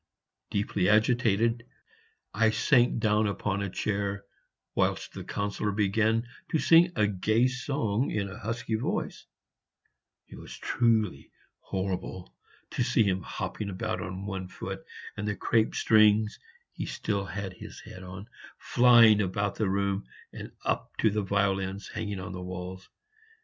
Deeply 0.49 0.89
agitated, 0.89 1.63
I 2.33 2.49
sank 2.49 2.97
down 2.97 3.27
upon 3.27 3.61
a 3.61 3.69
chair, 3.69 4.25
whilst 4.73 5.13
the 5.13 5.23
Councillor 5.23 5.71
began 5.71 6.27
to 6.49 6.57
sing 6.57 6.91
a 6.95 7.05
gay 7.05 7.45
song 7.47 8.09
in 8.09 8.27
a 8.27 8.39
husky 8.39 8.73
voice; 8.73 9.27
it 10.27 10.39
was 10.39 10.57
truly 10.57 11.29
horrible 11.59 12.33
to 12.71 12.83
see 12.83 13.03
him 13.03 13.21
hopping 13.21 13.69
about 13.69 14.01
on 14.01 14.25
one 14.25 14.47
foot, 14.47 14.83
and 15.17 15.27
the 15.27 15.35
crape 15.35 15.75
strings 15.75 16.39
(he 16.71 16.87
still 16.87 17.23
had 17.25 17.53
his 17.53 17.79
hat 17.81 18.01
on) 18.01 18.27
flying 18.57 19.21
about 19.21 19.53
the 19.53 19.69
room 19.69 20.05
and 20.33 20.51
up 20.65 20.97
to 20.97 21.11
the 21.11 21.21
violins 21.21 21.89
hanging 21.89 22.19
on 22.19 22.31
the 22.31 22.41
walls. 22.41 22.89